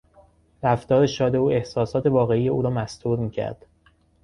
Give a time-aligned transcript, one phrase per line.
[0.63, 3.65] رفتار شاد او احساسات واقعی او را مستور میکرد.